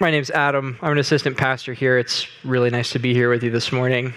[0.00, 0.78] My name's Adam.
[0.80, 1.98] I'm an assistant pastor here.
[1.98, 4.14] It's really nice to be here with you this morning.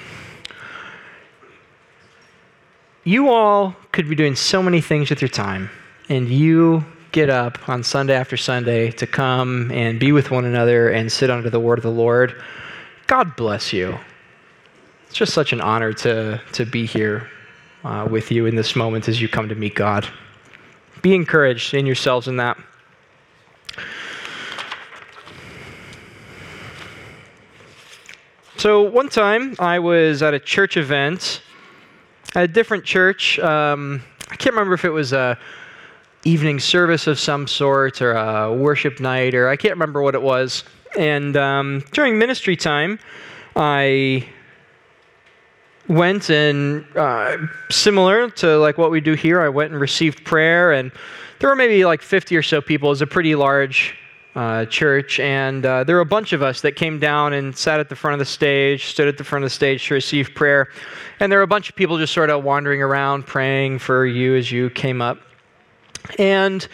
[3.03, 5.71] You all could be doing so many things with your time,
[6.07, 10.89] and you get up on Sunday after Sunday to come and be with one another
[10.89, 12.39] and sit under the word of the Lord.
[13.07, 13.97] God bless you.
[15.07, 17.27] It's just such an honor to, to be here
[17.83, 20.07] uh, with you in this moment as you come to meet God.
[21.01, 22.59] Be encouraged in yourselves in that.
[28.61, 31.41] So, one time I was at a church event
[32.35, 33.39] at a different church.
[33.39, 35.35] Um, I can't remember if it was a
[36.25, 40.21] evening service of some sort or a worship night, or I can't remember what it
[40.21, 40.63] was.
[40.95, 42.99] And um, during ministry time,
[43.55, 44.29] I
[45.87, 47.37] went and uh,
[47.71, 50.91] similar to like what we do here, I went and received prayer, and
[51.39, 52.89] there were maybe like 50 or so people.
[52.89, 53.97] It was a pretty large
[54.35, 57.79] uh, church, and uh, there were a bunch of us that came down and sat
[57.79, 60.33] at the front of the stage, stood at the front of the stage to receive
[60.33, 60.69] prayer,
[61.19, 64.35] and there were a bunch of people just sort of wandering around praying for you
[64.35, 65.19] as you came up.
[66.17, 66.67] And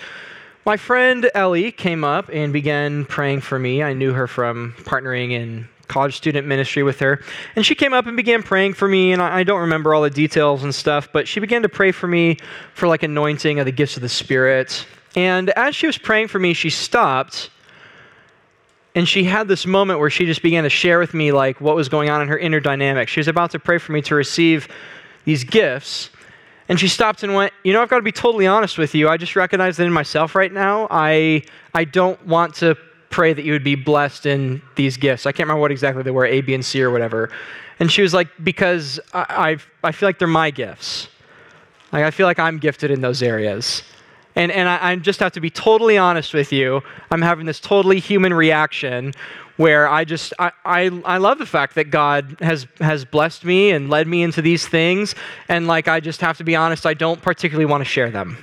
[0.66, 3.82] my friend Ellie came up and began praying for me.
[3.82, 7.22] I knew her from partnering in college student ministry with her.
[7.56, 9.14] And she came up and began praying for me.
[9.14, 12.08] And I, don't remember all the details and stuff, but she began to pray for
[12.08, 12.38] me
[12.74, 14.86] for like anointing of the gifts of the Spirit.
[15.18, 17.50] And as she was praying for me, she stopped
[18.94, 21.76] and she had this moment where she just began to share with me like what
[21.76, 23.10] was going on in her inner dynamic.
[23.10, 24.68] She was about to pray for me to receive
[25.26, 26.12] these gifts.
[26.70, 29.10] And she stopped and went, You know, I've got to be totally honest with you.
[29.10, 31.42] I just recognize that in myself right now, I,
[31.74, 32.78] I don't want to
[33.10, 35.26] pray that you would be blessed in these gifts.
[35.26, 37.32] I can't remember what exactly they were, A, B, and C or whatever.
[37.80, 41.08] And she was like, Because I, I, I feel like they're my gifts.
[41.92, 43.82] Like, I feel like I'm gifted in those areas.
[44.38, 46.84] And, and I, I just have to be totally honest with you.
[47.10, 49.14] I'm having this totally human reaction
[49.58, 53.72] where I just I, I, I love the fact that God has has blessed me
[53.72, 55.16] and led me into these things
[55.50, 58.38] and like I just have to be honest I don't particularly want to share them.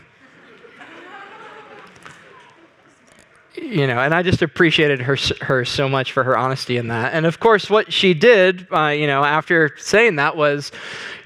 [3.56, 7.14] You know, and I just appreciated her her so much for her honesty in that.
[7.14, 10.72] And of course, what she did, uh, you know, after saying that was,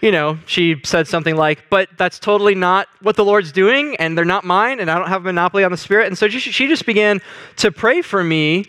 [0.01, 4.17] you know, she said something like, "But that's totally not what the Lord's doing, and
[4.17, 6.39] they're not mine, and I don't have a monopoly on the Spirit." And so she,
[6.39, 7.21] she just began
[7.57, 8.67] to pray for me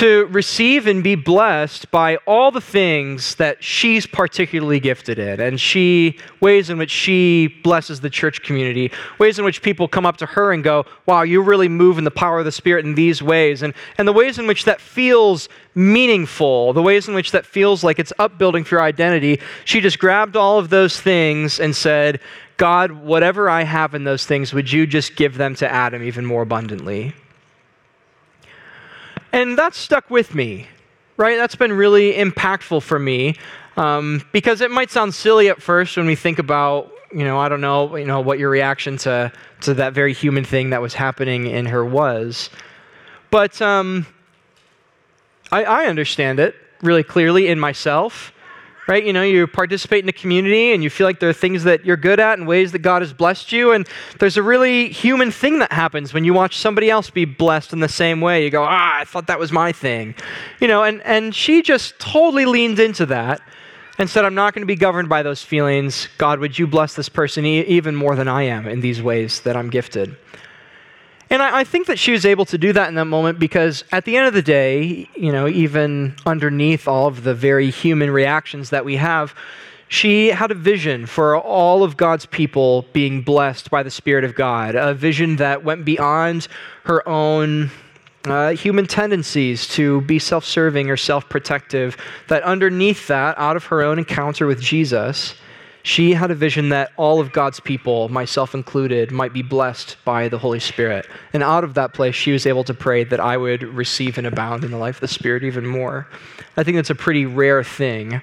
[0.00, 5.60] to receive and be blessed by all the things that she's particularly gifted in and
[5.60, 10.16] she ways in which she blesses the church community ways in which people come up
[10.16, 12.94] to her and go wow you really move in the power of the spirit in
[12.94, 17.32] these ways and, and the ways in which that feels meaningful the ways in which
[17.32, 21.60] that feels like it's upbuilding for your identity she just grabbed all of those things
[21.60, 22.18] and said
[22.56, 26.24] god whatever i have in those things would you just give them to adam even
[26.24, 27.12] more abundantly
[29.32, 30.66] and that stuck with me,
[31.16, 31.36] right?
[31.36, 33.36] That's been really impactful for me
[33.76, 37.48] um, because it might sound silly at first when we think about, you know, I
[37.48, 39.32] don't know, you know, what your reaction to,
[39.62, 42.50] to that very human thing that was happening in her was.
[43.30, 44.06] But um,
[45.52, 48.32] I, I understand it really clearly in myself
[48.90, 49.06] right?
[49.06, 51.84] You know, you participate in the community and you feel like there are things that
[51.84, 53.70] you're good at and ways that God has blessed you.
[53.70, 57.72] And there's a really human thing that happens when you watch somebody else be blessed
[57.72, 58.42] in the same way.
[58.42, 60.16] You go, ah, I thought that was my thing.
[60.58, 63.40] You know, and, and she just totally leaned into that
[63.96, 66.08] and said, I'm not going to be governed by those feelings.
[66.18, 69.40] God, would you bless this person e- even more than I am in these ways
[69.42, 70.16] that I'm gifted?
[71.30, 73.84] And I, I, think that she was able to do that in that moment because
[73.92, 78.10] at the end of the day, you know, even underneath all of the very human
[78.10, 79.32] reactions that we have,
[79.86, 84.34] she had a vision for all of God's people being blessed by the Spirit of
[84.34, 86.48] God, a vision that went beyond
[86.84, 87.70] her own
[88.24, 91.96] uh, human tendencies to be self serving or self protective,
[92.28, 95.34] that underneath that, out of her own encounter with Jesus,
[95.82, 100.28] she had a vision that all of God's people, myself included, might be blessed by
[100.28, 101.06] the Holy Spirit.
[101.32, 104.26] And out of that place, she was able to pray that I would receive and
[104.26, 106.06] abound in the life of the Spirit even more.
[106.56, 108.20] I think that's a pretty rare thing.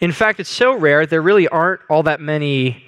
[0.00, 2.84] In fact, it's so rare, there really aren't all that many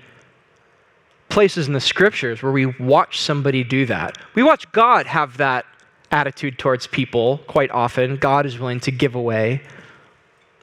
[1.29, 4.19] places in the scriptures where we watch somebody do that.
[4.35, 5.65] We watch God have that
[6.11, 8.17] attitude towards people quite often.
[8.17, 9.63] God is willing to give away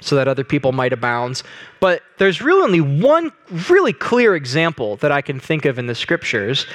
[0.02, 1.42] so that other people might abound.
[1.80, 3.32] But there's really only one
[3.70, 6.66] really clear example that I can think of in the scriptures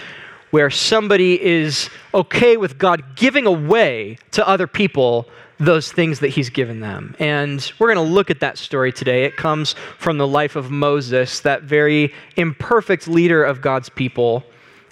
[0.52, 5.28] where somebody is okay with God giving away to other people
[5.58, 7.14] those things that he's given them.
[7.18, 9.24] And we're going to look at that story today.
[9.24, 14.44] It comes from the life of Moses, that very imperfect leader of God's people.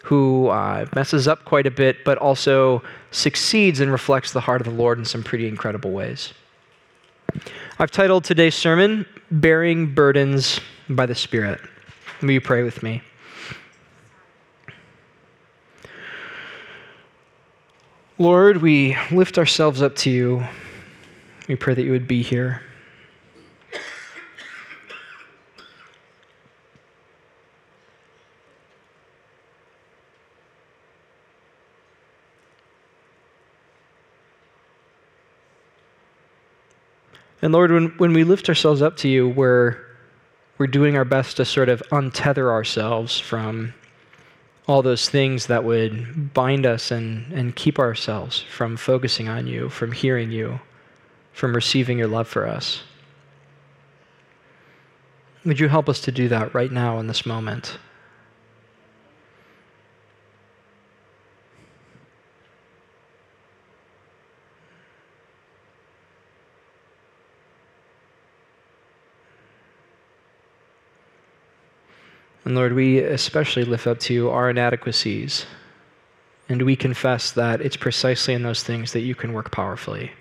[0.04, 4.66] who uh, messes up quite a bit, but also succeeds and reflects the heart of
[4.66, 6.34] the Lord in some pretty incredible ways.
[7.78, 11.60] I've titled today's sermon, Bearing Burdens by the Spirit.
[12.22, 13.02] Will you pray with me?
[18.18, 20.44] Lord, we lift ourselves up to you.
[21.48, 22.62] We pray that you would be here.
[37.42, 39.76] And Lord, when, when we lift ourselves up to you, we're,
[40.58, 43.74] we're doing our best to sort of untether ourselves from
[44.66, 49.68] all those things that would bind us and, and keep ourselves from focusing on you,
[49.68, 50.60] from hearing you,
[51.32, 52.82] from receiving your love for us.
[55.44, 57.78] Would you help us to do that right now in this moment?
[72.44, 75.46] And Lord, we especially lift up to you our inadequacies.
[76.48, 80.12] And we confess that it's precisely in those things that you can work powerfully.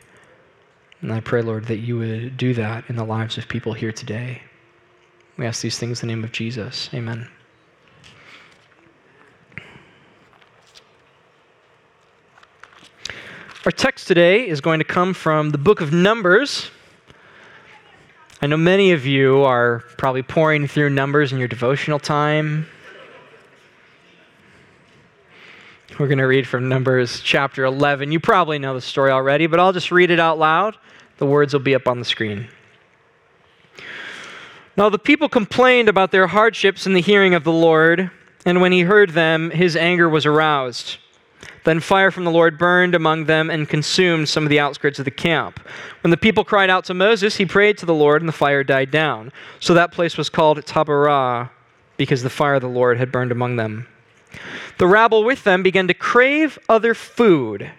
[1.01, 3.91] And I pray, Lord, that you would do that in the lives of people here
[3.91, 4.41] today.
[5.35, 6.89] We ask these things in the name of Jesus.
[6.93, 7.27] Amen.
[13.65, 16.69] Our text today is going to come from the book of Numbers.
[18.43, 22.67] I know many of you are probably poring through numbers in your devotional time.
[25.97, 28.11] We're going to read from Numbers chapter 11.
[28.11, 30.75] You probably know the story already, but I'll just read it out loud.
[31.19, 32.49] The words will be up on the screen.
[34.75, 38.11] Now the people complained about their hardships in the hearing of the Lord,
[38.45, 40.97] and when he heard them, his anger was aroused.
[41.63, 45.05] Then fire from the Lord burned among them and consumed some of the outskirts of
[45.05, 45.59] the camp.
[46.01, 48.63] When the people cried out to Moses, he prayed to the Lord, and the fire
[48.63, 49.31] died down.
[49.59, 51.49] So that place was called Taberah,
[51.97, 53.87] because the fire of the Lord had burned among them.
[54.77, 57.71] The rabble with them began to crave other food.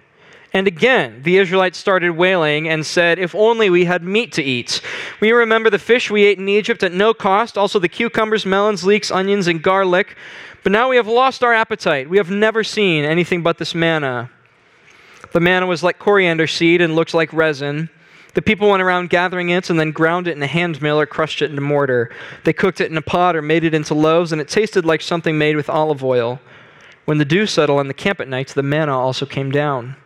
[0.54, 4.80] And again, the Israelites started wailing and said, If only we had meat to eat.
[5.20, 8.84] We remember the fish we ate in Egypt at no cost, also the cucumbers, melons,
[8.84, 10.16] leeks, onions, and garlic.
[10.64, 12.08] But now we have lost our appetite.
[12.08, 14.30] We have never seen anything but this manna.
[15.32, 17.90] The manna was like coriander seed and looked like resin.
[18.32, 21.04] The people went around gathering it and then ground it in a hand mill or
[21.04, 22.10] crushed it in a mortar.
[22.44, 25.02] They cooked it in a pot or made it into loaves, and it tasted like
[25.02, 26.40] something made with olive oil.
[27.04, 29.96] When the dew settled on the camp at night, the manna also came down.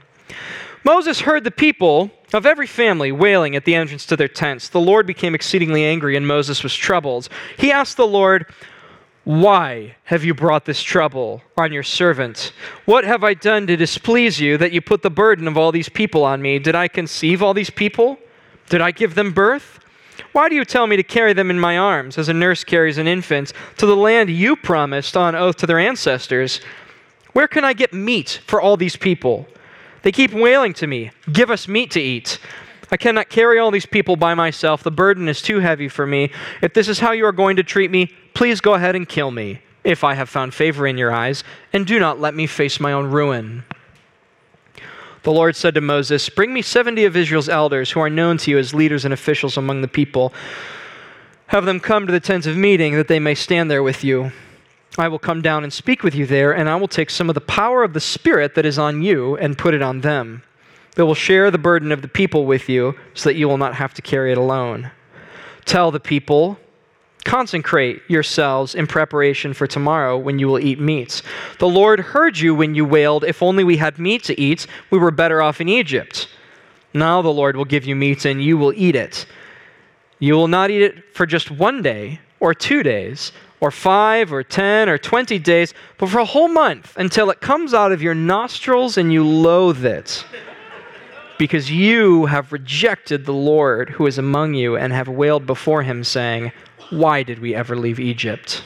[0.82, 4.68] Moses heard the people of every family wailing at the entrance to their tents.
[4.68, 7.28] The Lord became exceedingly angry, and Moses was troubled.
[7.56, 8.46] He asked the Lord,
[9.28, 12.54] why have you brought this trouble on your servant?
[12.86, 15.90] What have I done to displease you that you put the burden of all these
[15.90, 16.58] people on me?
[16.58, 18.16] Did I conceive all these people?
[18.70, 19.80] Did I give them birth?
[20.32, 22.96] Why do you tell me to carry them in my arms as a nurse carries
[22.96, 26.62] an infant to the land you promised on oath to their ancestors?
[27.34, 29.46] Where can I get meat for all these people?
[30.04, 32.38] They keep wailing to me, Give us meat to eat.
[32.90, 34.82] I cannot carry all these people by myself.
[34.82, 36.30] The burden is too heavy for me.
[36.62, 39.30] If this is how you are going to treat me, please go ahead and kill
[39.30, 42.80] me, if I have found favor in your eyes, and do not let me face
[42.80, 43.64] my own ruin.
[45.22, 48.50] The Lord said to Moses, Bring me 70 of Israel's elders who are known to
[48.50, 50.32] you as leaders and officials among the people.
[51.48, 54.32] Have them come to the tents of meeting that they may stand there with you.
[54.96, 57.34] I will come down and speak with you there, and I will take some of
[57.34, 60.42] the power of the Spirit that is on you and put it on them.
[60.98, 63.76] They will share the burden of the people with you so that you will not
[63.76, 64.90] have to carry it alone.
[65.64, 66.58] Tell the people,
[67.24, 71.22] consecrate yourselves in preparation for tomorrow when you will eat meat.
[71.60, 74.98] The Lord heard you when you wailed, If only we had meat to eat, we
[74.98, 76.28] were better off in Egypt.
[76.92, 79.24] Now the Lord will give you meat and you will eat it.
[80.18, 84.42] You will not eat it for just one day or two days or five or
[84.42, 88.16] ten or twenty days, but for a whole month until it comes out of your
[88.16, 90.24] nostrils and you loathe it
[91.38, 96.04] because you have rejected the Lord who is among you and have wailed before him,
[96.04, 96.52] saying,
[96.90, 98.64] Why did we ever leave Egypt?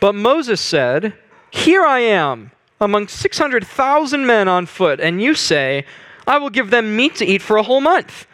[0.00, 1.14] But Moses said,
[1.50, 5.86] Here I am among 600,000 men on foot, and you say,
[6.26, 8.26] I will give them meat to eat for a whole month.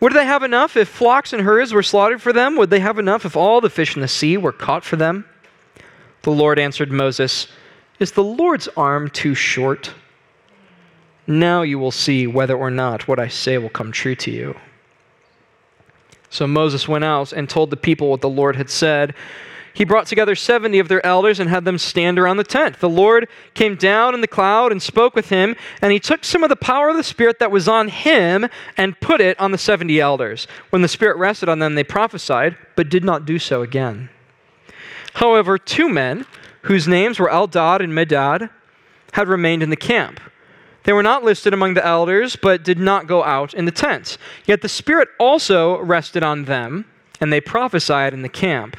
[0.00, 2.56] Would they have enough if flocks and herds were slaughtered for them?
[2.56, 5.24] Would they have enough if all the fish in the sea were caught for them?
[6.22, 7.48] The Lord answered Moses,
[7.98, 9.92] Is the Lord's arm too short?
[11.28, 14.56] Now you will see whether or not what I say will come true to you.
[16.30, 19.14] So Moses went out and told the people what the Lord had said.
[19.74, 22.80] he brought together 70 of their elders and had them stand around the tent.
[22.80, 26.42] The Lord came down in the cloud and spoke with him, and he took some
[26.42, 29.58] of the power of the Spirit that was on him and put it on the
[29.58, 30.48] 70 elders.
[30.70, 34.08] When the Spirit rested on them, they prophesied, but did not do so again.
[35.14, 36.26] However, two men,
[36.62, 38.50] whose names were Eldad and Medad,
[39.12, 40.20] had remained in the camp.
[40.88, 44.16] They were not listed among the elders, but did not go out in the tent.
[44.46, 46.86] Yet the Spirit also rested on them,
[47.20, 48.74] and they prophesied in the camp.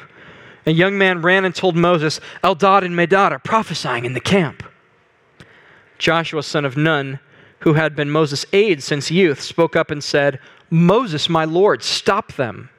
[0.66, 4.64] A young man ran and told Moses, Eldad and Medad are prophesying in the camp.
[5.98, 7.20] Joshua, son of Nun,
[7.60, 12.32] who had been Moses' aide since youth, spoke up and said, Moses, my Lord, stop
[12.32, 12.70] them.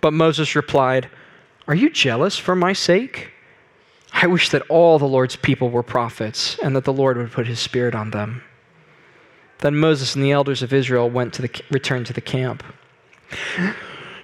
[0.00, 1.10] But Moses replied,
[1.66, 3.32] Are you jealous for my sake?
[4.18, 7.46] I wish that all the Lord's people were prophets and that the Lord would put
[7.46, 8.42] his spirit on them.
[9.58, 12.62] Then Moses and the elders of Israel went to the, returned to the camp.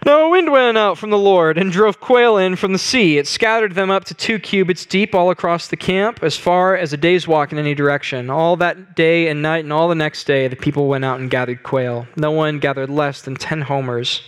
[0.04, 3.18] Now a wind went out from the Lord and drove quail in from the sea.
[3.18, 6.92] It scattered them up to two cubits deep all across the camp, as far as
[6.92, 8.30] a day's walk in any direction.
[8.30, 11.30] All that day and night and all the next day, the people went out and
[11.30, 12.08] gathered quail.
[12.16, 14.22] No one gathered less than ten homers.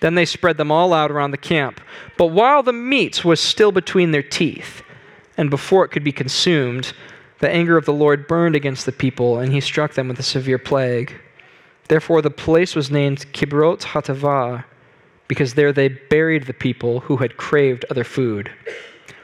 [0.00, 1.80] Then they spread them all out around the camp.
[2.16, 4.82] But while the meat was still between their teeth,
[5.36, 6.92] and before it could be consumed,
[7.38, 10.22] the anger of the Lord burned against the people, and he struck them with a
[10.22, 11.14] severe plague.
[11.88, 14.64] Therefore, the place was named Kibroth Hattaavah
[15.28, 18.50] because there they buried the people who had craved other food.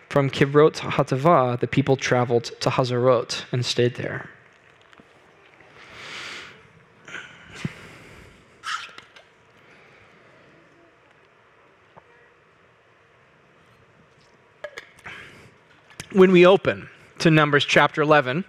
[0.09, 4.29] From Kibroth Hattaavah, the people traveled to Hazeroth and stayed there.
[16.13, 16.89] When we open
[17.19, 18.45] to Numbers chapter 11,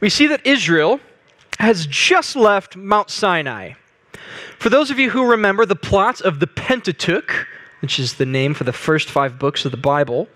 [0.00, 1.00] we see that Israel
[1.58, 3.72] has just left Mount Sinai
[4.60, 7.48] for those of you who remember the plot of the Pentateuch,
[7.80, 10.28] which is the name for the first five books of the Bible,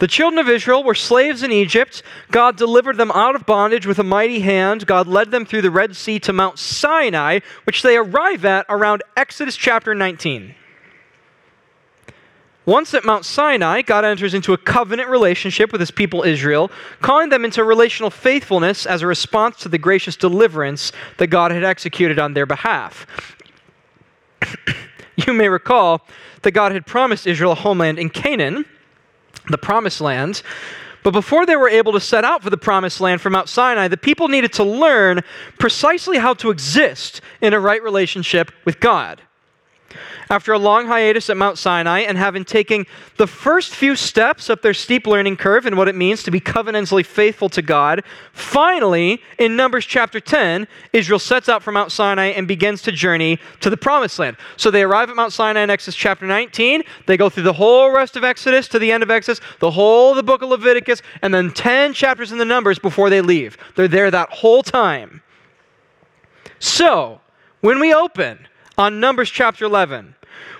[0.00, 2.02] the children of Israel were slaves in Egypt.
[2.32, 4.84] God delivered them out of bondage with a mighty hand.
[4.84, 9.04] God led them through the Red Sea to Mount Sinai, which they arrive at around
[9.16, 10.56] Exodus chapter 19.
[12.64, 17.28] Once at Mount Sinai, God enters into a covenant relationship with his people Israel, calling
[17.28, 22.20] them into relational faithfulness as a response to the gracious deliverance that God had executed
[22.20, 23.06] on their behalf.
[25.16, 26.06] you may recall
[26.42, 28.64] that God had promised Israel a homeland in Canaan,
[29.50, 30.42] the promised land.
[31.02, 33.88] But before they were able to set out for the promised land from Mount Sinai,
[33.88, 35.22] the people needed to learn
[35.58, 39.20] precisely how to exist in a right relationship with God.
[40.32, 42.86] After a long hiatus at Mount Sinai and having taken
[43.18, 46.40] the first few steps up their steep learning curve in what it means to be
[46.40, 52.28] covenantally faithful to God, finally, in Numbers chapter 10, Israel sets out from Mount Sinai
[52.28, 54.38] and begins to journey to the promised land.
[54.56, 56.82] So they arrive at Mount Sinai in Exodus chapter 19.
[57.06, 60.12] They go through the whole rest of Exodus to the end of Exodus, the whole
[60.12, 63.58] of the book of Leviticus, and then 10 chapters in the Numbers before they leave.
[63.74, 65.20] They're there that whole time.
[66.58, 67.20] So,
[67.60, 68.48] when we open
[68.78, 70.14] on Numbers chapter 11,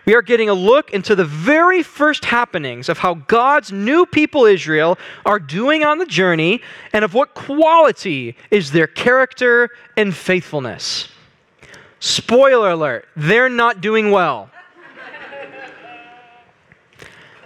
[0.05, 4.47] we are getting a look into the very first happenings of how God's new people,
[4.47, 6.61] Israel, are doing on the journey
[6.93, 11.09] and of what quality is their character and faithfulness.
[12.01, 14.51] Spoiler alert, they're not doing well.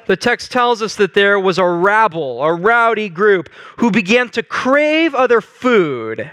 [0.06, 4.42] The text tells us that there was a rabble, a rowdy group, who began to
[4.42, 6.30] crave other food.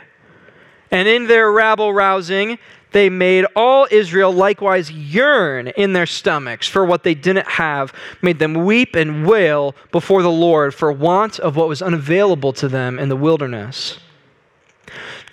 [0.91, 2.59] And in their rabble rousing,
[2.93, 8.39] they made all Israel likewise yearn in their stomachs for what they didn't have, made
[8.39, 12.97] them weep and wail before the Lord for want of what was unavailable to them
[12.97, 14.00] in the wilderness.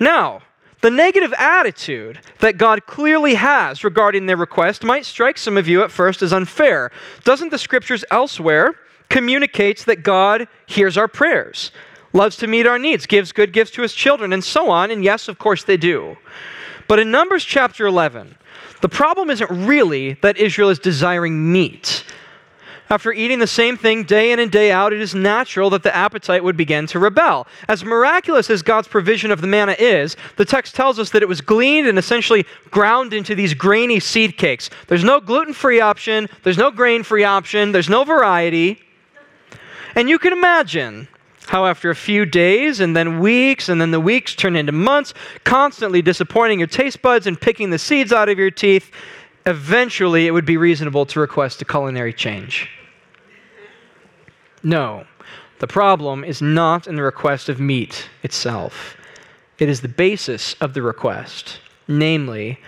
[0.00, 0.42] Now,
[0.80, 5.82] the negative attitude that God clearly has regarding their request might strike some of you
[5.82, 6.90] at first as unfair.
[7.24, 8.74] Doesn't the scriptures elsewhere
[9.10, 11.70] communicates that God hears our prayers,
[12.14, 14.90] loves to meet our needs, gives good gifts to his children, and so on?
[14.90, 16.16] And yes, of course they do.
[16.90, 18.34] But in Numbers chapter 11,
[18.80, 22.02] the problem isn't really that Israel is desiring meat.
[22.88, 25.94] After eating the same thing day in and day out, it is natural that the
[25.94, 27.46] appetite would begin to rebel.
[27.68, 31.28] As miraculous as God's provision of the manna is, the text tells us that it
[31.28, 34.68] was gleaned and essentially ground into these grainy seed cakes.
[34.88, 38.80] There's no gluten free option, there's no grain free option, there's no variety.
[39.94, 41.06] And you can imagine
[41.46, 45.14] how, after a few days and then weeks, and then the weeks turn into months,
[45.44, 48.90] constantly disappointing your taste buds and picking the seeds out of your teeth,
[49.46, 52.68] eventually it would be reasonable to request a culinary change.
[54.62, 55.06] No,
[55.58, 58.96] the problem is not in the request of meat itself,
[59.58, 62.58] it is the basis of the request, namely,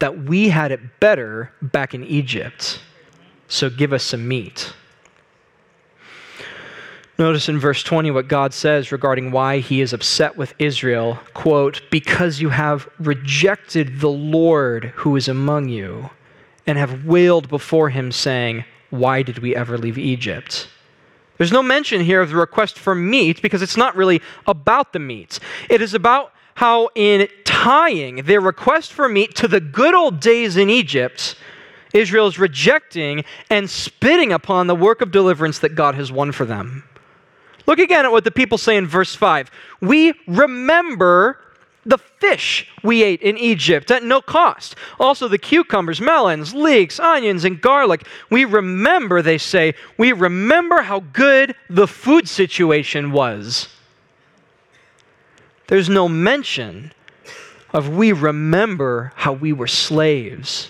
[0.00, 2.80] that we had it better back in Egypt.
[3.46, 4.72] so give us some meat.
[7.18, 11.18] Notice in verse 20 what God says regarding why he is upset with Israel.
[11.34, 16.10] Quote, because you have rejected the Lord who is among you
[16.66, 20.68] and have wailed before him, saying, Why did we ever leave Egypt?
[21.36, 24.98] There's no mention here of the request for meat because it's not really about the
[24.98, 25.38] meat.
[25.68, 30.56] It is about how, in tying their request for meat to the good old days
[30.56, 31.34] in Egypt,
[31.92, 36.44] Israel is rejecting and spitting upon the work of deliverance that God has won for
[36.44, 36.84] them.
[37.66, 39.50] Look again at what the people say in verse 5.
[39.80, 41.38] We remember
[41.84, 44.76] the fish we ate in Egypt at no cost.
[45.00, 48.06] Also, the cucumbers, melons, leeks, onions, and garlic.
[48.30, 53.68] We remember, they say, we remember how good the food situation was.
[55.66, 56.92] There's no mention
[57.72, 60.68] of we remember how we were slaves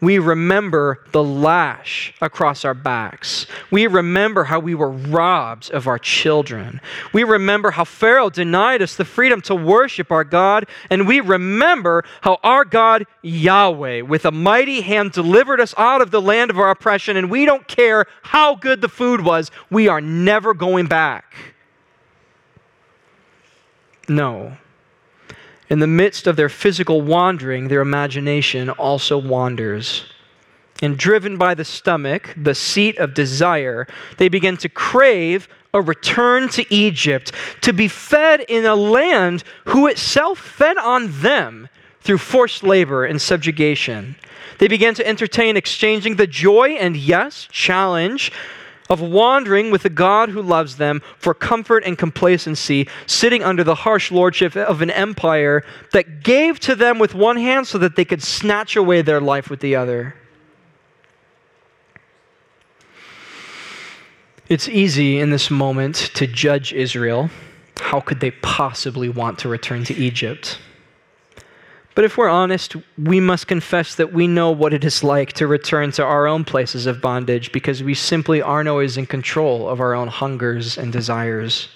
[0.00, 3.46] we remember the lash across our backs.
[3.70, 6.80] We remember how we were robbed of our children.
[7.14, 10.66] We remember how Pharaoh denied us the freedom to worship our God.
[10.90, 16.10] And we remember how our God, Yahweh, with a mighty hand delivered us out of
[16.10, 17.16] the land of our oppression.
[17.16, 21.34] And we don't care how good the food was, we are never going back.
[24.08, 24.56] No.
[25.68, 30.04] In the midst of their physical wandering, their imagination also wanders.
[30.82, 33.86] And driven by the stomach, the seat of desire,
[34.18, 37.32] they begin to crave a return to Egypt,
[37.62, 41.68] to be fed in a land who itself fed on them
[42.00, 44.16] through forced labor and subjugation.
[44.58, 48.30] They began to entertain exchanging the joy and, yes, challenge
[48.88, 53.74] of wandering with a God who loves them for comfort and complacency, sitting under the
[53.74, 58.04] harsh lordship of an empire that gave to them with one hand so that they
[58.04, 60.14] could snatch away their life with the other.
[64.48, 67.30] It's easy in this moment to judge Israel.
[67.78, 70.58] How could they possibly want to return to Egypt?
[71.96, 75.46] But if we're honest, we must confess that we know what it is like to
[75.46, 79.80] return to our own places of bondage because we simply aren't always in control of
[79.80, 81.68] our own hungers and desires.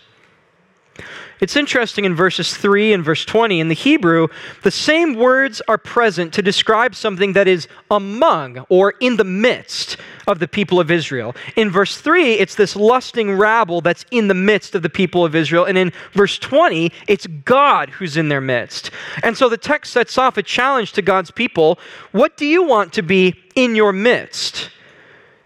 [1.40, 4.28] It's interesting in verses 3 and verse 20 in the Hebrew,
[4.62, 9.96] the same words are present to describe something that is among or in the midst
[10.26, 11.34] of the people of Israel.
[11.56, 15.34] In verse 3, it's this lusting rabble that's in the midst of the people of
[15.34, 15.64] Israel.
[15.64, 18.90] And in verse 20, it's God who's in their midst.
[19.22, 21.78] And so the text sets off a challenge to God's people.
[22.12, 24.70] What do you want to be in your midst?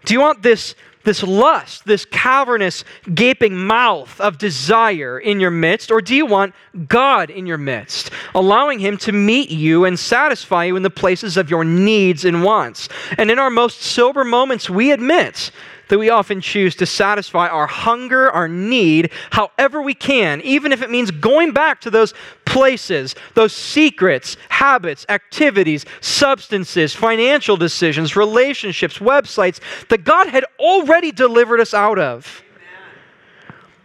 [0.03, 5.91] Do you want this this lust, this cavernous, gaping mouth of desire in your midst?
[5.91, 6.53] Or do you want
[6.87, 11.37] God in your midst, allowing Him to meet you and satisfy you in the places
[11.37, 12.89] of your needs and wants?
[13.17, 15.51] And in our most sober moments, we admit
[15.87, 20.81] that we often choose to satisfy our hunger, our need, however we can, even if
[20.81, 22.13] it means going back to those
[22.55, 31.59] places, those secrets, habits, activities, substances, financial decisions, relationships, websites that God had already delivered
[31.59, 32.44] us out of.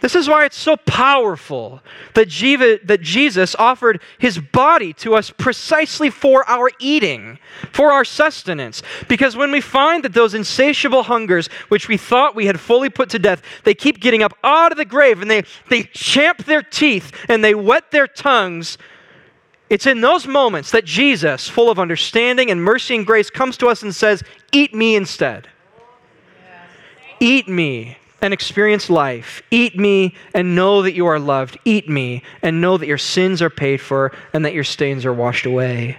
[0.01, 1.81] This is why it's so powerful
[2.15, 7.39] that Jesus offered his body to us precisely for our eating,
[7.73, 8.83] for our sustenance.
[9.09, 13.11] Because when we find that those insatiable hungers, which we thought we had fully put
[13.11, 16.63] to death, they keep getting up out of the grave and they, they champ their
[16.63, 18.79] teeth and they wet their tongues.
[19.69, 23.69] It's in those moments that Jesus, full of understanding and mercy and grace, comes to
[23.69, 25.47] us and says, Eat me instead.
[27.21, 29.43] Eat me and experience life.
[29.51, 31.59] Eat me and know that you are loved.
[31.65, 35.15] Eat me and know that your sins are paid for and that your stains are
[35.15, 35.99] washed away.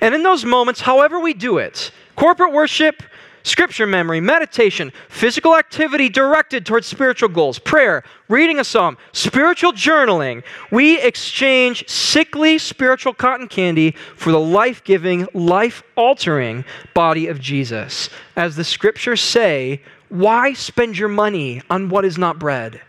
[0.00, 3.02] And in those moments, however we do it, corporate worship,
[3.42, 10.42] scripture memory, meditation, physical activity directed towards spiritual goals, prayer, reading a psalm, spiritual journaling,
[10.70, 18.08] we exchange sickly spiritual cotton candy for the life giving, life altering body of Jesus.
[18.36, 22.82] As the scriptures say, why spend your money on what is not bread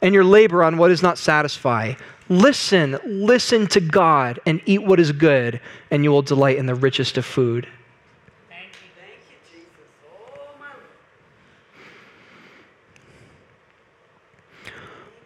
[0.00, 1.92] and your labor on what does not satisfy?
[2.30, 6.74] Listen, listen to God and eat what is good, and you will delight in the
[6.74, 7.68] richest of food.
[8.48, 9.68] Thank you, thank you, Jesus.
[10.10, 10.54] Oh,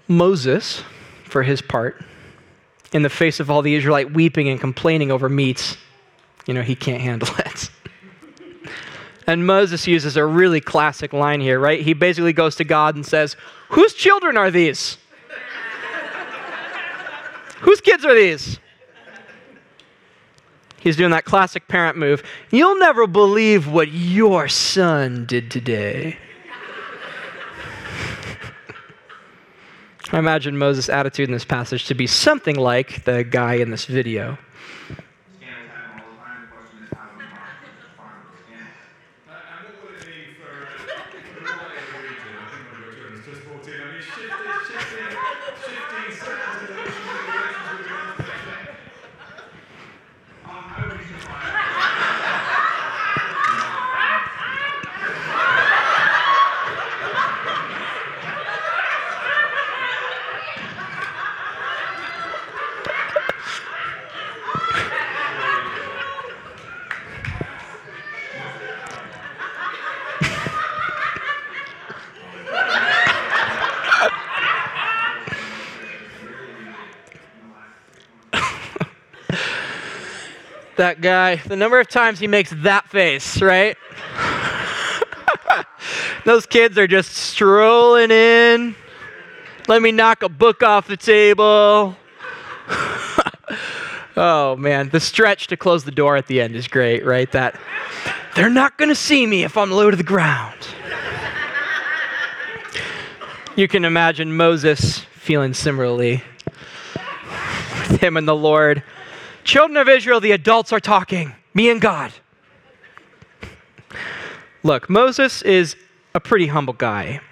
[0.09, 0.83] Moses,
[1.23, 2.05] for his part,
[2.93, 5.77] in the face of all the Israelite weeping and complaining over meats,
[6.49, 7.71] you know, he can't handle it.
[9.29, 11.83] And Moses uses a really classic line here, right?
[11.83, 13.37] He basically goes to God and says,
[13.69, 14.97] Whose children are these?
[17.61, 18.59] Whose kids are these?
[20.81, 22.23] He's doing that classic parent move.
[22.51, 26.17] You'll never believe what your son did today.
[30.11, 33.85] I imagine Moses' attitude in this passage to be something like the guy in this
[33.85, 34.39] video.
[80.79, 83.77] That guy, the number of times he makes that face, right?
[86.25, 88.75] Those kids are just strolling in.
[89.69, 91.97] Let me knock a book off the table.
[94.17, 97.31] oh man, the stretch to close the door at the end is great, right?
[97.33, 97.61] That
[98.35, 100.57] they're not going to see me if I'm low to the ground.
[103.57, 106.23] you can imagine Moses feeling similarly
[107.91, 108.83] with him and the Lord.
[109.49, 112.13] Children of Israel, the adults are talking, me and God.
[114.63, 115.75] Look, Moses is
[116.15, 117.23] a pretty humble guy.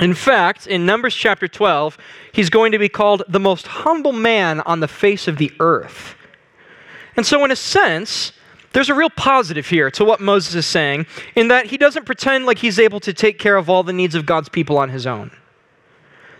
[0.00, 1.96] In fact, in Numbers chapter 12,
[2.32, 6.16] he's going to be called the most humble man on the face of the earth.
[7.14, 8.32] And so, in a sense,
[8.72, 11.06] there's a real positive here to what Moses is saying,
[11.36, 14.16] in that he doesn't pretend like he's able to take care of all the needs
[14.16, 15.30] of God's people on his own.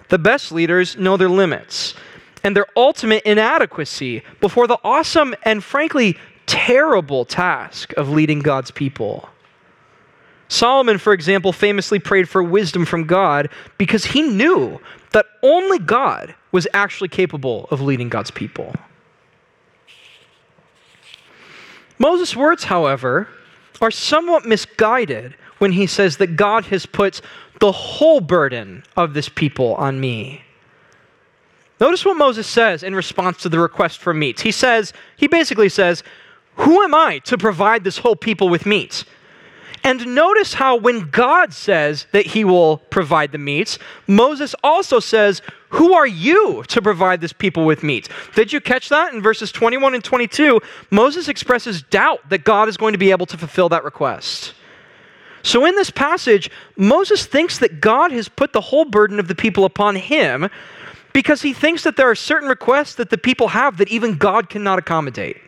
[0.08, 1.94] The best leaders know their limits
[2.44, 9.28] and their ultimate inadequacy before the awesome and frankly terrible task of leading God's people.
[10.48, 14.80] Solomon, for example, famously prayed for wisdom from God because he knew
[15.12, 18.74] that only God was actually capable of leading God's people.
[21.98, 23.28] Moses' words, however,
[23.80, 27.20] are somewhat misguided when he says that God has put
[27.60, 30.42] the whole burden of this people on me.
[31.82, 34.42] Notice what Moses says in response to the request for meat.
[34.42, 36.04] He says, he basically says,
[36.54, 39.04] Who am I to provide this whole people with meat?
[39.82, 45.42] And notice how when God says that he will provide the meats, Moses also says,
[45.70, 48.08] Who are you to provide this people with meat?
[48.36, 49.12] Did you catch that?
[49.12, 50.60] In verses 21 and 22,
[50.92, 54.54] Moses expresses doubt that God is going to be able to fulfill that request.
[55.42, 59.34] So in this passage, Moses thinks that God has put the whole burden of the
[59.34, 60.48] people upon him
[61.12, 64.48] because he thinks that there are certain requests that the people have that even God
[64.48, 65.38] cannot accommodate.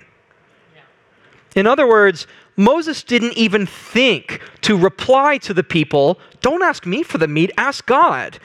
[1.57, 7.03] In other words, Moses didn't even think to reply to the people, Don't ask me
[7.03, 8.38] for the meat, ask God,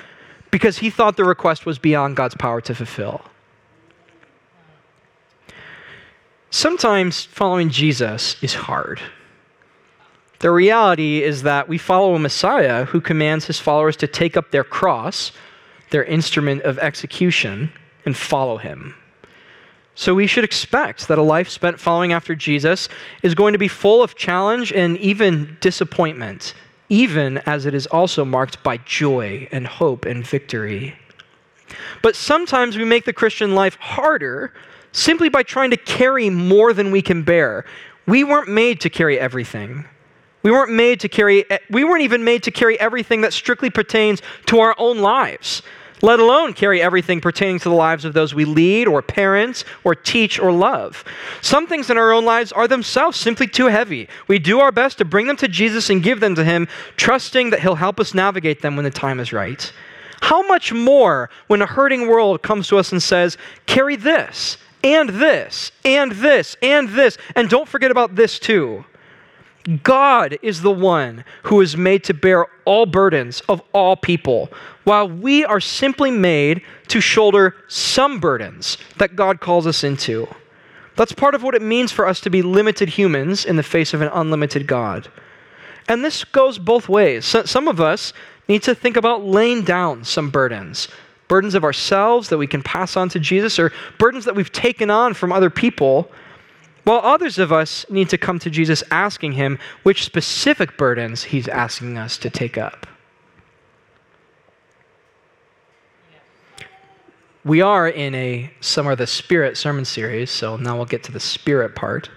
[0.52, 3.22] because he thought the request was beyond God's power to fulfill.
[6.52, 9.00] Sometimes following Jesus is hard.
[10.40, 14.52] The reality is that we follow a Messiah who commands his followers to take up
[14.52, 15.32] their cross
[15.90, 17.72] their instrument of execution
[18.06, 18.96] and follow him.
[19.96, 22.88] So we should expect that a life spent following after Jesus
[23.22, 26.54] is going to be full of challenge and even disappointment,
[26.88, 30.96] even as it is also marked by joy and hope and victory.
[32.02, 34.54] But sometimes we make the Christian life harder
[34.94, 37.66] simply by trying to carry more than we can bear.
[38.08, 39.86] We weren't made to carry everything.
[40.44, 44.22] We weren't made to carry we weren't even made to carry everything that strictly pertains
[44.46, 45.62] to our own lives
[46.02, 49.96] let alone carry everything pertaining to the lives of those we lead or parents or
[49.96, 51.04] teach or love.
[51.42, 54.08] Some things in our own lives are themselves simply too heavy.
[54.28, 57.50] We do our best to bring them to Jesus and give them to Him, trusting
[57.50, 59.72] that He'll help us navigate them when the time is right.
[60.22, 65.10] How much more when a hurting world comes to us and says, carry this, and
[65.10, 68.86] this, and this, and this, and don't forget about this too.
[69.84, 74.50] God is the one who is made to bear all burdens of all people,
[74.84, 80.28] while we are simply made to shoulder some burdens that God calls us into.
[80.96, 83.94] That's part of what it means for us to be limited humans in the face
[83.94, 85.08] of an unlimited God.
[85.88, 87.26] And this goes both ways.
[87.26, 88.14] some of us
[88.48, 90.88] need to think about laying down some burdens
[91.30, 94.90] burdens of ourselves that we can pass on to Jesus, or burdens that we've taken
[94.90, 96.12] on from other people
[96.90, 101.48] while others of us need to come to Jesus asking him which specific burdens he's
[101.48, 102.88] asking us to take up.
[107.46, 111.12] We are in a Summer of the Spirit sermon series, so now we'll get to
[111.12, 112.10] the Spirit part.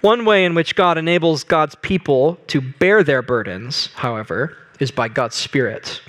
[0.00, 5.08] One way in which God enables God's people to bear their burdens, however, is by
[5.08, 6.02] God's Spirit.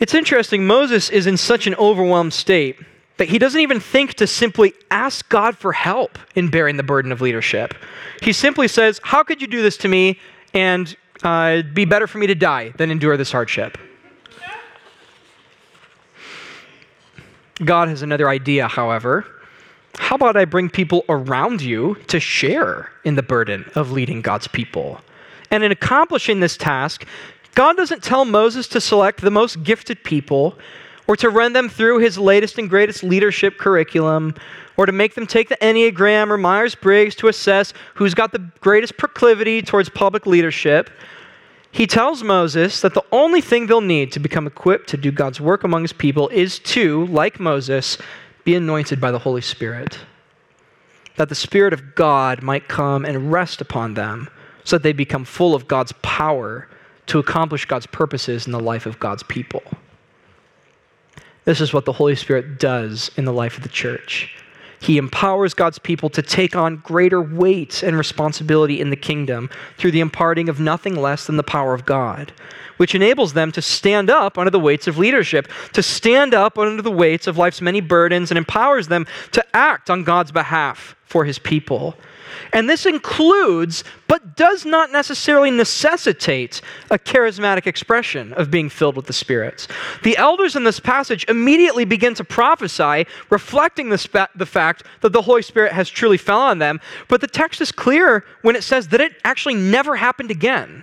[0.00, 2.78] It's interesting, Moses is in such an overwhelmed state
[3.20, 7.12] that he doesn't even think to simply ask God for help in bearing the burden
[7.12, 7.74] of leadership.
[8.22, 10.18] He simply says, How could you do this to me
[10.54, 13.76] and uh, it'd be better for me to die than endure this hardship?
[17.62, 19.26] God has another idea, however.
[19.98, 24.48] How about I bring people around you to share in the burden of leading God's
[24.48, 24.98] people?
[25.50, 27.04] And in accomplishing this task,
[27.54, 30.56] God doesn't tell Moses to select the most gifted people
[31.10, 34.32] or to run them through his latest and greatest leadership curriculum
[34.76, 38.48] or to make them take the Enneagram or Myers Briggs to assess who's got the
[38.60, 40.88] greatest proclivity towards public leadership.
[41.72, 45.40] He tells Moses that the only thing they'll need to become equipped to do God's
[45.40, 47.98] work among his people is to, like Moses,
[48.44, 49.98] be anointed by the Holy Spirit.
[51.16, 54.30] That the Spirit of God might come and rest upon them
[54.62, 56.68] so that they become full of God's power
[57.06, 59.64] to accomplish God's purposes in the life of God's people.
[61.44, 64.34] This is what the Holy Spirit does in the life of the church.
[64.80, 69.90] He empowers God's people to take on greater weight and responsibility in the kingdom through
[69.90, 72.32] the imparting of nothing less than the power of God,
[72.80, 76.80] which enables them to stand up under the weights of leadership, to stand up under
[76.80, 81.26] the weights of life's many burdens, and empowers them to act on God's behalf for
[81.26, 81.94] his people.
[82.54, 89.06] And this includes, but does not necessarily necessitate, a charismatic expression of being filled with
[89.06, 89.66] the Spirit.
[90.02, 95.12] The elders in this passage immediately begin to prophesy, reflecting the, spe- the fact that
[95.12, 96.80] the Holy Spirit has truly fell on them.
[97.08, 100.82] But the text is clear when it says that it actually never happened again.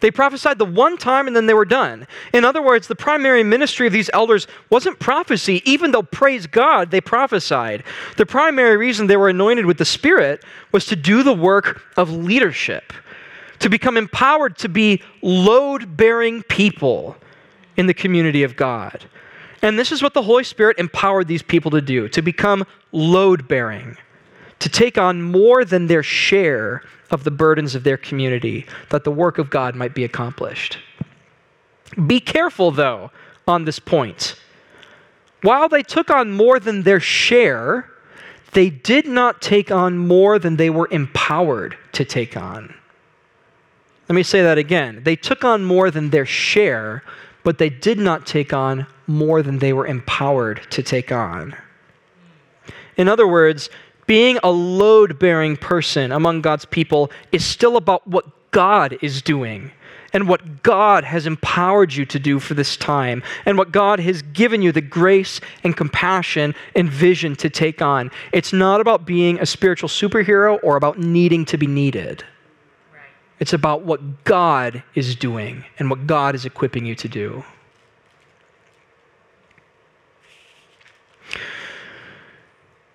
[0.00, 2.06] They prophesied the one time and then they were done.
[2.32, 6.90] In other words, the primary ministry of these elders wasn't prophecy, even though, praise God,
[6.90, 7.84] they prophesied.
[8.16, 12.10] The primary reason they were anointed with the Spirit was to do the work of
[12.10, 12.92] leadership,
[13.60, 17.16] to become empowered to be load bearing people
[17.76, 19.04] in the community of God.
[19.62, 23.48] And this is what the Holy Spirit empowered these people to do to become load
[23.48, 23.96] bearing,
[24.60, 29.10] to take on more than their share of the burdens of their community, that the
[29.10, 30.78] work of God might be accomplished.
[32.06, 33.10] Be careful, though,
[33.46, 34.36] on this point.
[35.42, 37.90] While they took on more than their share,
[38.52, 42.74] they did not take on more than they were empowered to take on.
[44.08, 45.02] Let me say that again.
[45.02, 47.02] They took on more than their share,
[47.42, 51.54] but they did not take on more than they were empowered to take on.
[52.96, 53.70] In other words,
[54.06, 59.72] being a load bearing person among God's people is still about what God is doing
[60.14, 64.22] and what God has empowered you to do for this time, and what God has
[64.22, 68.12] given you the grace and compassion and vision to take on.
[68.30, 72.24] It's not about being a spiritual superhero or about needing to be needed.
[73.40, 77.44] It's about what God is doing and what God is equipping you to do.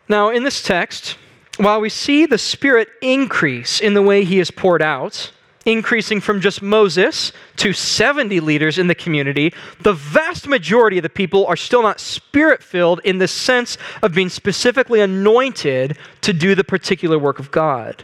[0.10, 1.18] Now, in this text,
[1.58, 5.32] while we see the Spirit increase in the way he is poured out,
[5.66, 11.10] increasing from just Moses to 70 leaders in the community, the vast majority of the
[11.10, 16.56] people are still not spirit filled in the sense of being specifically anointed to do
[16.56, 18.04] the particular work of God.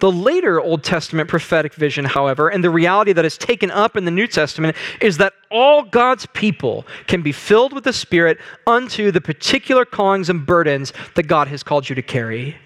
[0.00, 4.04] The later Old Testament prophetic vision, however, and the reality that is taken up in
[4.04, 9.10] the New Testament is that all God's people can be filled with the Spirit unto
[9.10, 12.56] the particular callings and burdens that God has called you to carry.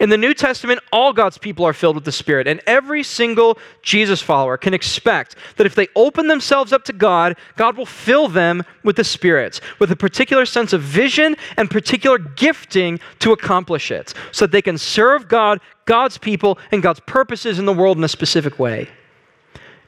[0.00, 3.58] In the New Testament, all God's people are filled with the Spirit, and every single
[3.82, 8.28] Jesus follower can expect that if they open themselves up to God, God will fill
[8.28, 13.90] them with the Spirit, with a particular sense of vision and particular gifting to accomplish
[13.90, 17.98] it, so that they can serve God, God's people, and God's purposes in the world
[17.98, 18.88] in a specific way.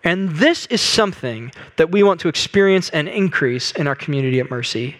[0.05, 4.51] And this is something that we want to experience and increase in our community at
[4.51, 4.97] Mercy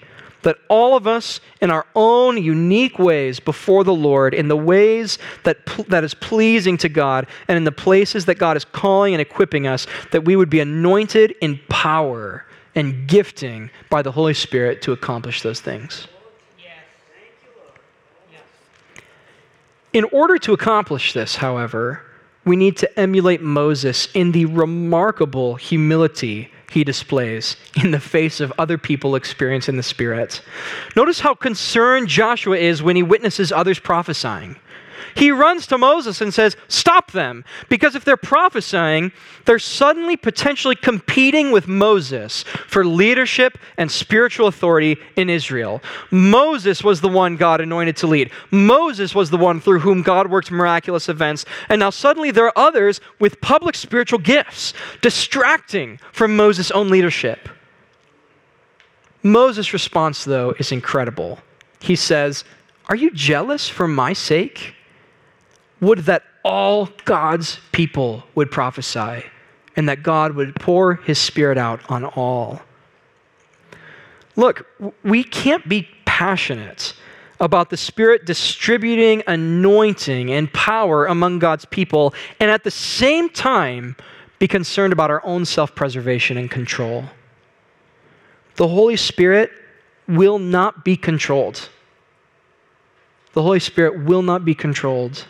[0.47, 5.19] that all of us, in our own unique ways before the Lord, in the ways
[5.43, 9.21] that, that is pleasing to God, and in the places that God is calling and
[9.21, 14.83] equipping us, that we would be anointed in power and gifting by the Holy Spirit
[14.83, 16.07] to accomplish those things.
[19.97, 22.03] In order to accomplish this, however,
[22.45, 28.53] we need to emulate Moses in the remarkable humility he displays in the face of
[28.59, 30.43] other people experiencing the Spirit.
[30.97, 34.57] Notice how concerned Joshua is when he witnesses others prophesying.
[35.15, 37.45] He runs to Moses and says, Stop them.
[37.69, 39.13] Because if they're prophesying,
[39.45, 45.83] they're suddenly potentially competing with Moses for leadership and spiritual authority in Israel.
[46.11, 50.31] Moses was the one God anointed to lead, Moses was the one through whom God
[50.31, 51.45] worked miraculous events.
[51.69, 57.49] And now suddenly there are others with public spiritual gifts distracting from Moses' own leadership.
[59.27, 61.41] Moses' response, though, is incredible.
[61.81, 62.45] He says,
[62.89, 64.76] Are you jealous for my sake?
[65.81, 69.25] Would that all God's people would prophesy
[69.75, 72.63] and that God would pour his spirit out on all.
[74.37, 74.67] Look,
[75.03, 76.95] we can't be passionate
[77.41, 83.97] about the Spirit distributing anointing and power among God's people and at the same time
[84.39, 87.05] be concerned about our own self preservation and control.
[88.55, 89.51] The Holy Spirit
[90.07, 91.69] will not be controlled.
[93.33, 95.27] The Holy Spirit will not be controlled.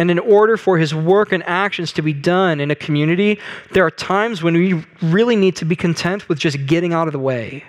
[0.00, 3.38] And in order for his work and actions to be done in a community,
[3.72, 7.12] there are times when we really need to be content with just getting out of
[7.12, 7.64] the way.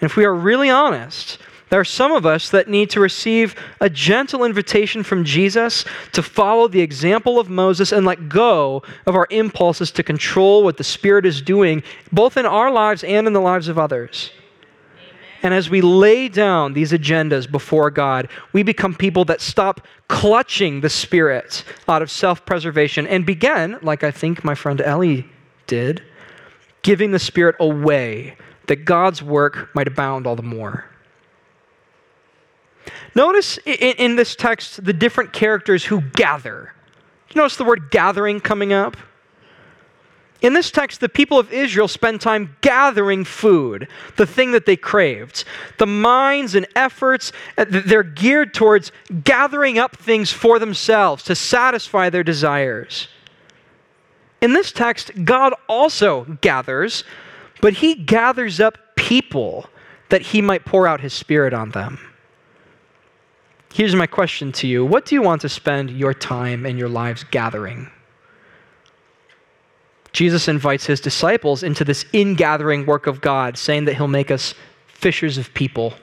[0.00, 1.38] And if we are really honest,
[1.70, 6.20] there are some of us that need to receive a gentle invitation from Jesus to
[6.20, 10.84] follow the example of Moses and let go of our impulses to control what the
[10.84, 14.32] Spirit is doing, both in our lives and in the lives of others.
[15.42, 20.80] And as we lay down these agendas before God, we become people that stop clutching
[20.80, 25.28] the Spirit out of self preservation and begin, like I think my friend Ellie
[25.66, 26.02] did,
[26.82, 28.36] giving the Spirit away
[28.68, 30.86] that God's work might abound all the more.
[33.14, 36.72] Notice in, this text the different characters who gather.
[37.30, 38.96] You notice the word gathering coming up?
[40.42, 44.76] In this text, the people of Israel spend time gathering food, the thing that they
[44.76, 45.44] craved.
[45.78, 48.90] The minds and efforts, uh, they're geared towards
[49.22, 53.06] gathering up things for themselves to satisfy their desires.
[54.40, 57.04] In this text, God also gathers,
[57.60, 59.70] but he gathers up people
[60.08, 62.00] that he might pour out his spirit on them.
[63.72, 66.88] Here's my question to you What do you want to spend your time and your
[66.88, 67.92] lives gathering?
[70.12, 74.54] Jesus invites his disciples into this ingathering work of God, saying that he'll make us
[74.86, 75.94] fishers of people.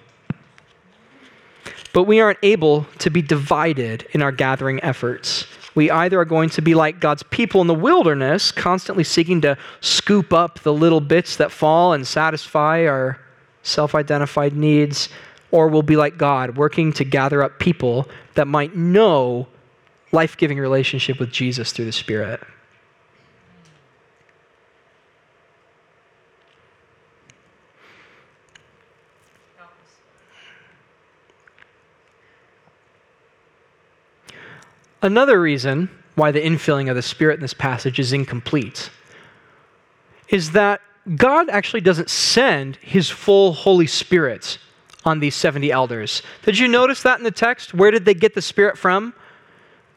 [1.93, 5.47] But we aren't able to be divided in our gathering efforts.
[5.75, 9.57] We either are going to be like God's people in the wilderness, constantly seeking to
[9.81, 13.19] scoop up the little bits that fall and satisfy our
[13.63, 15.09] self identified needs,
[15.51, 19.47] or we'll be like God, working to gather up people that might know
[20.11, 22.41] life giving relationship with Jesus through the Spirit.
[35.01, 38.89] Another reason why the infilling of the Spirit in this passage is incomplete
[40.27, 40.81] is that
[41.15, 44.59] God actually doesn't send his full Holy Spirit
[45.05, 46.21] on these 70 elders.
[46.43, 47.73] Did you notice that in the text?
[47.73, 49.13] Where did they get the Spirit from?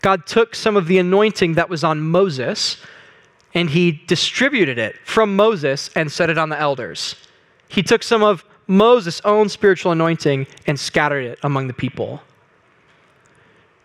[0.01, 2.79] God took some of the anointing that was on Moses
[3.55, 7.17] and he distributed it from Moses and set it on the elders.
[7.69, 12.23] He took some of Moses' own spiritual anointing and scattered it among the people.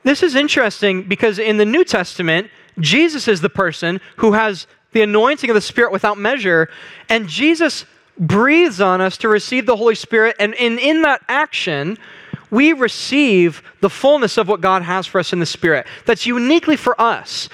[0.08, 5.02] This is interesting because in the New Testament, Jesus is the person who has the
[5.02, 6.70] anointing of the Spirit without measure,
[7.10, 7.84] and Jesus
[8.18, 11.98] breathes on us to receive the Holy Spirit, and in, in that action,
[12.50, 15.86] we receive the fullness of what God has for us in the Spirit.
[16.06, 17.50] That's uniquely for us.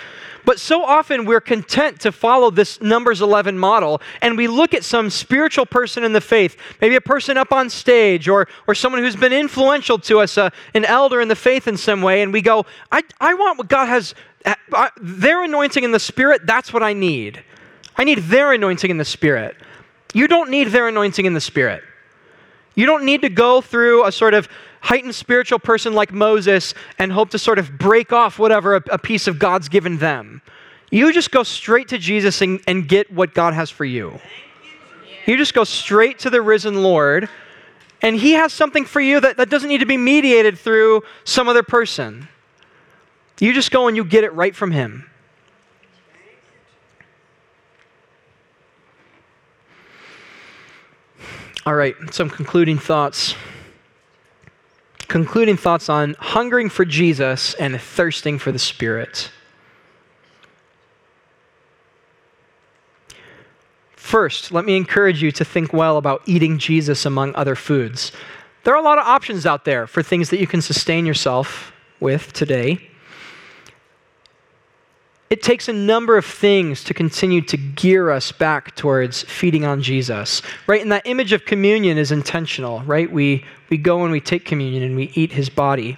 [0.46, 4.84] But so often we're content to follow this Numbers 11 model, and we look at
[4.84, 9.02] some spiritual person in the faith, maybe a person up on stage or, or someone
[9.02, 12.34] who's been influential to us, uh, an elder in the faith in some way, and
[12.34, 16.74] we go, I, I want what God has, uh, their anointing in the Spirit, that's
[16.74, 17.42] what I need.
[17.96, 19.56] I need their anointing in the Spirit.
[20.14, 21.84] You don't need their anointing in the Spirit.
[22.76, 24.50] You don't need to go through a sort of
[24.84, 28.98] heightened spiritual person like Moses and hope to sort of break off whatever a, a
[28.98, 30.42] piece of God's given them.
[30.92, 34.20] You just go straight to Jesus and, and get what God has for you.
[35.26, 37.30] You just go straight to the risen Lord,
[38.02, 41.48] and He has something for you that, that doesn't need to be mediated through some
[41.48, 42.28] other person.
[43.40, 45.10] You just go and you get it right from Him.
[51.66, 53.34] All right, some concluding thoughts.
[55.14, 59.30] Concluding thoughts on hungering for Jesus and thirsting for the Spirit.
[63.96, 68.12] First, let me encourage you to think well about eating Jesus among other foods.
[68.64, 71.72] there are a lot of options out there for things that you can sustain yourself
[72.00, 72.90] with today.
[75.34, 79.82] It takes a number of things to continue to gear us back towards feeding on
[79.82, 80.80] Jesus, right?
[80.80, 83.12] And that image of communion is intentional, right?
[83.12, 85.98] We, we go and we take communion and we eat his body.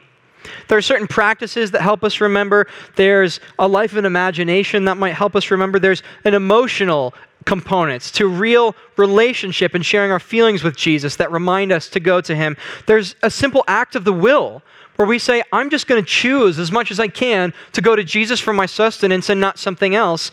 [0.69, 2.67] There are certain practices that help us remember.
[2.95, 5.79] There's a life of imagination that might help us remember.
[5.79, 7.13] There's an emotional
[7.43, 12.21] components to real relationship and sharing our feelings with Jesus that remind us to go
[12.21, 12.55] to him.
[12.85, 14.61] There's a simple act of the will
[14.95, 17.95] where we say, I'm just going to choose as much as I can to go
[17.95, 20.31] to Jesus for my sustenance and not something else.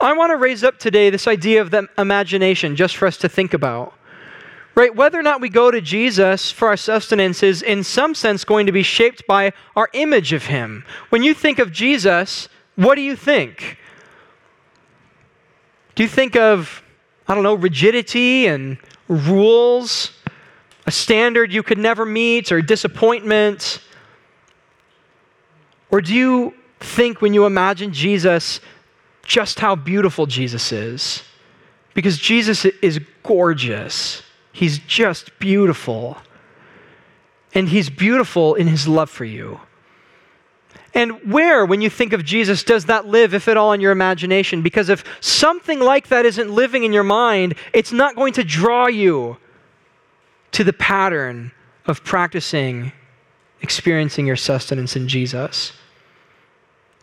[0.00, 3.28] I want to raise up today this idea of the imagination just for us to
[3.28, 3.94] think about.
[4.74, 4.94] Right?
[4.94, 8.66] Whether or not we go to Jesus for our sustenance is, in some sense, going
[8.66, 10.84] to be shaped by our image of Him.
[11.08, 13.76] When you think of Jesus, what do you think?
[15.96, 16.80] Do you think of,
[17.26, 20.12] I don't know, rigidity and rules?
[20.88, 23.82] A standard you could never meet or disappointment?
[25.90, 28.60] Or do you think when you imagine Jesus
[29.22, 31.22] just how beautiful Jesus is?
[31.92, 34.22] Because Jesus is gorgeous.
[34.52, 36.16] He's just beautiful.
[37.52, 39.60] And he's beautiful in his love for you.
[40.94, 43.92] And where, when you think of Jesus, does that live, if at all, in your
[43.92, 44.62] imagination?
[44.62, 48.86] Because if something like that isn't living in your mind, it's not going to draw
[48.86, 49.36] you
[50.52, 51.52] to the pattern
[51.86, 52.92] of practicing
[53.60, 55.72] experiencing your sustenance in Jesus.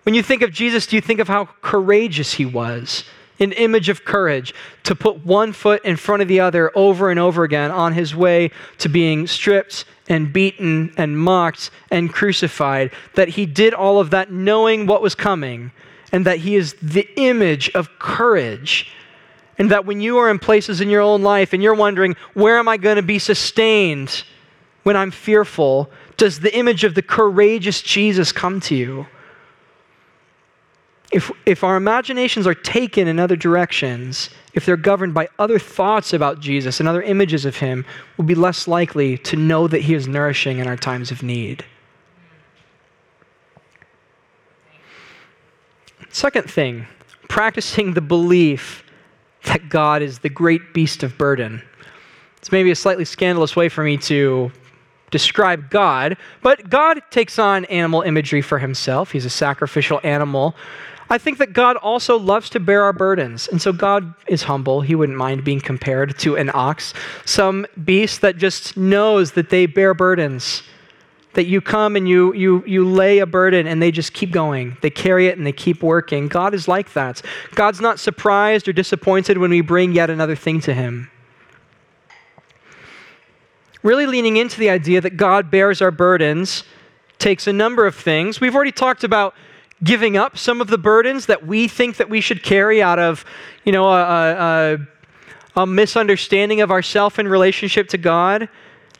[0.03, 3.03] When you think of Jesus, do you think of how courageous he was?
[3.39, 7.19] An image of courage to put one foot in front of the other over and
[7.19, 12.91] over again on his way to being stripped and beaten and mocked and crucified.
[13.15, 15.71] That he did all of that knowing what was coming,
[16.13, 18.91] and that he is the image of courage
[19.57, 22.57] and that when you are in places in your own life and you're wondering, where
[22.57, 24.23] am I going to be sustained
[24.83, 25.89] when I'm fearful?
[26.17, 29.07] Does the image of the courageous Jesus come to you?
[31.11, 36.11] If, if our imaginations are taken in other directions, if they're governed by other thoughts
[36.13, 37.85] about Jesus and other images of him,
[38.17, 41.63] we'll be less likely to know that he is nourishing in our times of need.
[46.09, 46.87] Second thing,
[47.27, 48.84] practicing the belief
[49.45, 51.61] that God is the great beast of burden.
[52.37, 54.51] It's maybe a slightly scandalous way for me to
[55.11, 59.11] describe God, but God takes on animal imagery for himself.
[59.11, 60.55] He's a sacrificial animal.
[61.09, 63.47] I think that God also loves to bear our burdens.
[63.47, 64.81] And so God is humble.
[64.81, 66.93] He wouldn't mind being compared to an ox,
[67.25, 70.63] some beast that just knows that they bear burdens
[71.35, 74.75] that you come and you, you, you lay a burden and they just keep going.
[74.81, 76.27] They carry it and they keep working.
[76.27, 77.21] God is like that.
[77.53, 81.11] God's not surprised or disappointed when we bring yet another thing to Him.
[83.83, 86.63] Really leaning into the idea that God bears our burdens
[87.19, 88.41] takes a number of things.
[88.41, 89.35] We've already talked about
[89.83, 93.25] giving up some of the burdens that we think that we should carry out of,
[93.63, 94.79] you know, a,
[95.55, 98.49] a, a misunderstanding of ourself in relationship to God.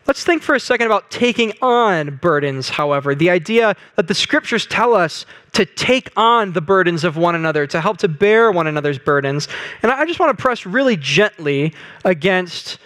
[0.08, 3.16] Let's think for a second about taking on burdens, however.
[3.16, 7.66] The idea that the scriptures tell us to take on the burdens of one another,
[7.68, 9.48] to help to bear one another's burdens.
[9.82, 12.78] And I just want to press really gently against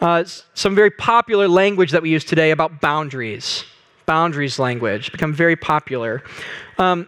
[0.00, 3.64] uh, some very popular language that we use today about boundaries.
[4.06, 6.22] Boundaries language, become very popular.
[6.78, 7.06] Um,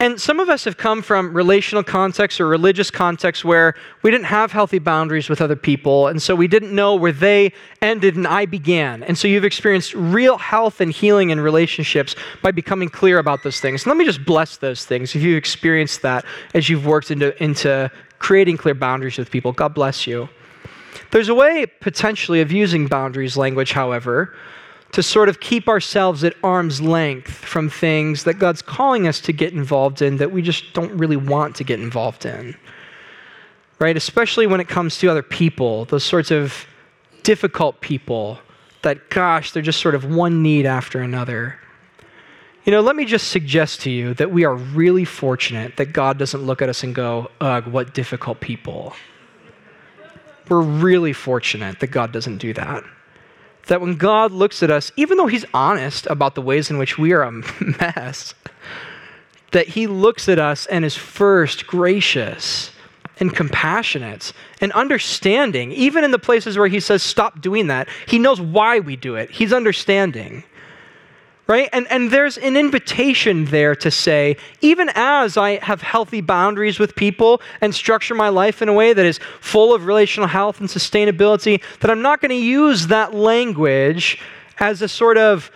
[0.00, 4.26] and some of us have come from relational contexts or religious contexts where we didn't
[4.26, 6.08] have healthy boundaries with other people.
[6.08, 9.04] And so we didn't know where they ended and I began.
[9.04, 13.60] And so you've experienced real health and healing in relationships by becoming clear about those
[13.60, 13.82] things.
[13.82, 17.40] And let me just bless those things if you've experienced that as you've worked into,
[17.42, 19.52] into creating clear boundaries with people.
[19.52, 20.28] God bless you.
[21.12, 24.34] There's a way potentially of using boundaries language, however,
[24.92, 29.32] to sort of keep ourselves at arm's length from things that God's calling us to
[29.32, 32.54] get involved in that we just don't really want to get involved in.
[33.78, 33.96] Right?
[33.96, 36.66] Especially when it comes to other people, those sorts of
[37.22, 38.38] difficult people
[38.82, 41.58] that, gosh, they're just sort of one need after another.
[42.64, 46.18] You know, let me just suggest to you that we are really fortunate that God
[46.18, 48.92] doesn't look at us and go, ugh, what difficult people.
[50.48, 52.84] We're really fortunate that God doesn't do that
[53.66, 56.98] that when God looks at us, even though He's honest about the ways in which
[56.98, 58.34] we are a mess,
[59.52, 62.70] that He looks at us and is first gracious
[63.20, 67.88] and compassionate and understanding, even in the places where He says, stop doing that.
[68.06, 70.44] He knows why we do it, He's understanding.
[71.46, 71.68] Right?
[71.72, 76.94] And, and there's an invitation there to say, even as I have healthy boundaries with
[76.94, 80.68] people and structure my life in a way that is full of relational health and
[80.68, 84.20] sustainability, that I'm not going to use that language
[84.58, 85.50] as a sort of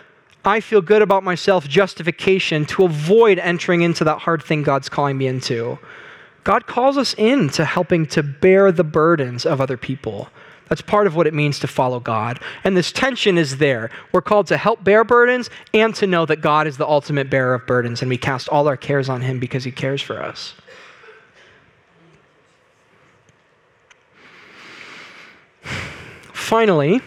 [0.45, 5.17] I feel good about myself justification to avoid entering into that hard thing God's calling
[5.17, 5.77] me into.
[6.45, 10.29] God calls us into helping to bear the burdens of other people.
[10.69, 12.39] That's part of what it means to follow God.
[12.63, 13.89] And this tension is there.
[14.11, 17.53] We're called to help bear burdens and to know that God is the ultimate bearer
[17.53, 20.53] of burdens, and we cast all our cares on Him because He cares for us.
[26.33, 27.01] Finally,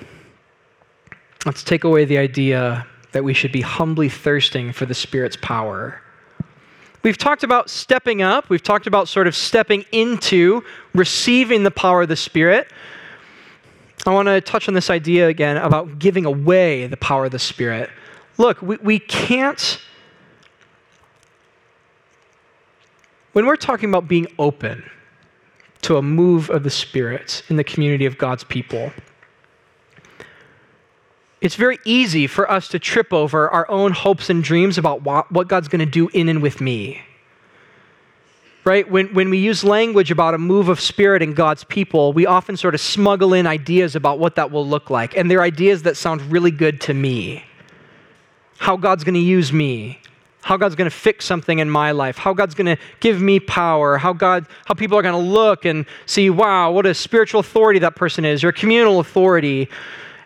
[1.47, 6.01] let's take away the idea that we should be humbly thirsting for the Spirit's power.
[7.03, 8.51] We've talked about stepping up.
[8.51, 10.63] We've talked about sort of stepping into
[10.95, 12.71] receiving the power of the Spirit.
[14.07, 17.39] I want to touch on this idea again about giving away the power of the
[17.39, 17.91] Spirit.
[18.39, 19.79] Look, we, we can't,
[23.33, 24.89] when we're talking about being open
[25.83, 28.91] to a move of the Spirit in the community of God's people,
[31.43, 35.49] it's very easy for us to trip over our own hopes and dreams about what
[35.49, 37.03] God's going to do in and with me
[38.65, 38.91] right?
[38.91, 42.57] When, when we use language about a move of spirit in God's people, we often
[42.57, 45.17] sort of smuggle in ideas about what that will look like.
[45.17, 47.45] And they're ideas that sound really good to me.
[48.59, 49.99] How God's going to use me,
[50.43, 53.41] how God's going to fix something in my life, how God's going to give me
[53.41, 57.41] power, how God, how people are going to look and see, wow, what a spiritual
[57.41, 59.69] authority that person is, or communal authority.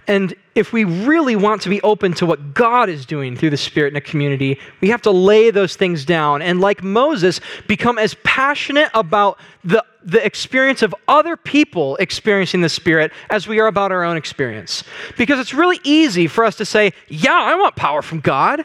[0.07, 3.57] And if we really want to be open to what God is doing through the
[3.57, 6.43] Spirit in a community, we have to lay those things down.
[6.43, 12.69] And like Moses, become as passionate about the, the experience of other people experiencing the
[12.69, 14.85] Spirit as we are about our own experience.
[15.17, 18.65] Because it's really easy for us to say, Yeah, I want power from God.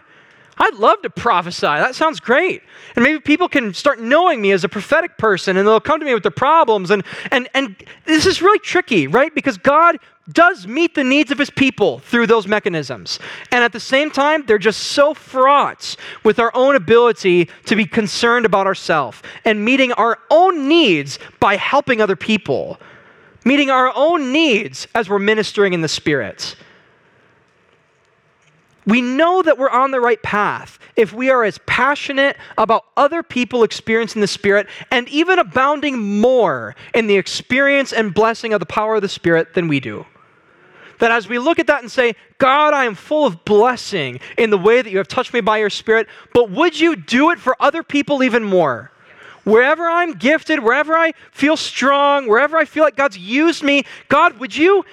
[0.60, 1.68] I'd love to prophesy.
[1.68, 2.62] That sounds great.
[2.96, 6.06] And maybe people can start knowing me as a prophetic person and they'll come to
[6.06, 6.92] me with their problems.
[6.92, 9.34] And, and, and this is really tricky, right?
[9.34, 9.98] Because God
[10.34, 13.20] does meet the needs of his people through those mechanisms.
[13.52, 17.86] And at the same time, they're just so fraught with our own ability to be
[17.86, 22.80] concerned about ourselves and meeting our own needs by helping other people,
[23.46, 26.56] meeting our own needs as we're ministering in the Spirit.
[28.90, 33.22] We know that we're on the right path if we are as passionate about other
[33.22, 38.66] people experiencing the Spirit and even abounding more in the experience and blessing of the
[38.66, 40.08] power of the Spirit than we do.
[40.98, 44.50] That as we look at that and say, God, I am full of blessing in
[44.50, 47.40] the way that you have touched me by your Spirit, but would you do it
[47.40, 48.92] for other people even more?
[49.44, 54.40] Wherever I'm gifted, wherever I feel strong, wherever I feel like God's used me, God,
[54.40, 54.84] would you,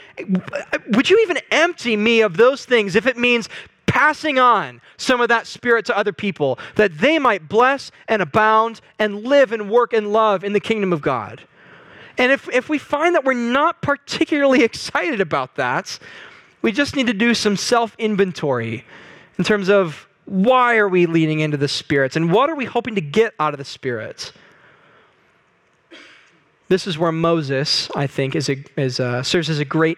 [0.89, 3.49] would you even empty me of those things if it means
[3.97, 8.83] passing on some of that spirit to other people that they might bless and abound
[8.99, 11.43] and live and work and love in the kingdom of God?
[12.19, 15.99] And if, if we find that we're not particularly excited about that,
[16.61, 18.85] we just need to do some self inventory
[19.39, 22.97] in terms of why are we leaning into the spirits and what are we hoping
[22.97, 24.31] to get out of the spirits.
[26.69, 29.97] This is where Moses, I think, is a, is a, serves as a great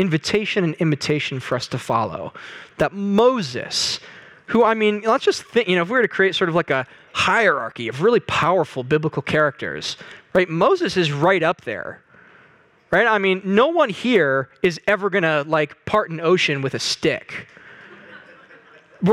[0.00, 2.32] invitation and imitation for us to follow.
[2.78, 4.00] That Moses,
[4.46, 6.54] who, I mean, let's just think, you know, if we were to create sort of
[6.54, 9.98] like a hierarchy of really powerful biblical characters,
[10.32, 10.48] right?
[10.48, 12.02] Moses is right up there,
[12.90, 13.06] right?
[13.06, 16.78] I mean, no one here is ever going to like part an ocean with a
[16.78, 17.46] stick.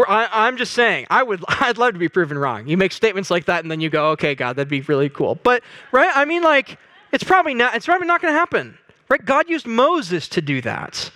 [0.08, 2.68] I, am just saying, I would, I'd love to be proven wrong.
[2.68, 5.36] You make statements like that, and then you go, "Okay, God, that'd be really cool."
[5.36, 6.78] But right, I mean, like,
[7.12, 7.76] it's probably not.
[7.76, 8.78] It's probably not going to happen,
[9.10, 9.24] right?
[9.24, 11.12] God used Moses to do that.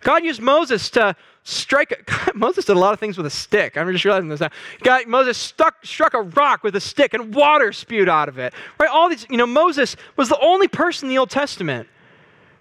[0.00, 1.14] God used Moses to
[1.44, 2.06] strike.
[2.26, 3.76] God, Moses did a lot of things with a stick.
[3.76, 4.50] I'm just realizing this now.
[4.82, 8.54] God, Moses stuck, struck a rock with a stick and water spewed out of it.
[8.78, 8.90] Right?
[8.90, 11.88] All these, you know, Moses was the only person in the Old Testament,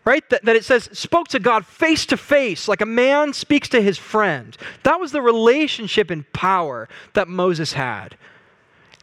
[0.05, 3.69] right, that, that it says spoke to God face to face, like a man speaks
[3.69, 4.57] to his friend.
[4.83, 8.17] That was the relationship and power that Moses had.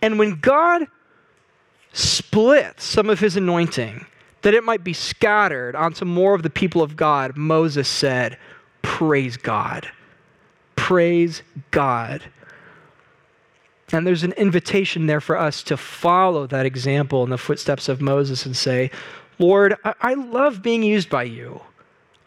[0.02, 0.86] And when God
[1.92, 4.06] split some of his anointing,
[4.42, 8.38] that it might be scattered onto more of the people of God, Moses said,
[8.82, 9.88] Praise God.
[10.76, 12.22] Praise God.
[13.92, 18.00] And there's an invitation there for us to follow that example in the footsteps of
[18.00, 18.90] Moses and say,
[19.38, 21.60] Lord, I, love being used by you.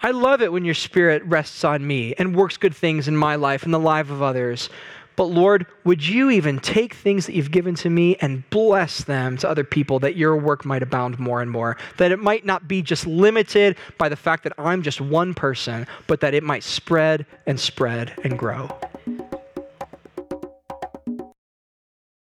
[0.02, 3.36] I love it when your spirit rests on me and works good things in my
[3.36, 4.70] life and the life of others.
[5.20, 9.36] But Lord, would you even take things that you've given to me and bless them
[9.40, 11.76] to other people that your work might abound more and more?
[11.98, 15.88] That it might not be just limited by the fact that I'm just one person,
[16.08, 18.70] but that it might spread and spread and grow.